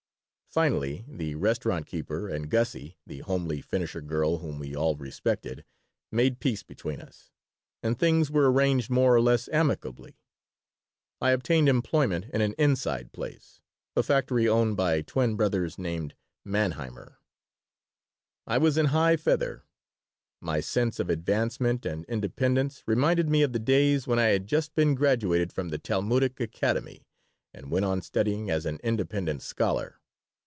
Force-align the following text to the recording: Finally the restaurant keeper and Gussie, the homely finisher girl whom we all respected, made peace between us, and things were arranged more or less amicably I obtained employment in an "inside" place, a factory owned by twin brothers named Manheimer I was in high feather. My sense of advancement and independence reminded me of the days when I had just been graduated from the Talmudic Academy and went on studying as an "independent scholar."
Finally 0.53 1.05
the 1.07 1.33
restaurant 1.33 1.85
keeper 1.85 2.27
and 2.27 2.49
Gussie, 2.51 2.97
the 3.07 3.19
homely 3.19 3.61
finisher 3.61 4.01
girl 4.01 4.39
whom 4.39 4.59
we 4.59 4.75
all 4.75 4.97
respected, 4.97 5.63
made 6.11 6.41
peace 6.41 6.61
between 6.61 6.99
us, 6.99 7.31
and 7.81 7.97
things 7.97 8.29
were 8.29 8.51
arranged 8.51 8.89
more 8.89 9.15
or 9.15 9.21
less 9.21 9.47
amicably 9.53 10.19
I 11.21 11.31
obtained 11.31 11.69
employment 11.69 12.25
in 12.33 12.41
an 12.41 12.51
"inside" 12.57 13.13
place, 13.13 13.61
a 13.95 14.03
factory 14.03 14.45
owned 14.45 14.75
by 14.75 15.03
twin 15.03 15.37
brothers 15.37 15.77
named 15.79 16.15
Manheimer 16.45 17.15
I 18.45 18.57
was 18.57 18.77
in 18.77 18.87
high 18.87 19.15
feather. 19.15 19.63
My 20.41 20.59
sense 20.59 20.99
of 20.99 21.09
advancement 21.09 21.85
and 21.85 22.03
independence 22.09 22.83
reminded 22.85 23.29
me 23.29 23.41
of 23.41 23.53
the 23.53 23.57
days 23.59 24.05
when 24.05 24.19
I 24.19 24.27
had 24.35 24.47
just 24.47 24.75
been 24.75 24.95
graduated 24.95 25.53
from 25.53 25.69
the 25.69 25.77
Talmudic 25.77 26.41
Academy 26.41 27.07
and 27.53 27.71
went 27.71 27.85
on 27.85 28.01
studying 28.01 28.49
as 28.49 28.65
an 28.65 28.81
"independent 28.83 29.43
scholar." 29.43 29.95